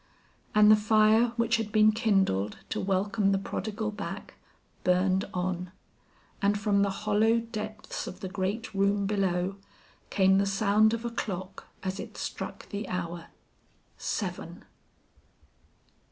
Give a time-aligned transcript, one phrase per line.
[0.55, 4.33] And the fire which had been kindled to welcome the prodigal back,
[4.83, 5.71] burned on;
[6.41, 9.57] and from the hollow depths of the great room below,
[10.09, 13.27] came the sound of a clock as it struck the hour,
[13.95, 14.65] seven!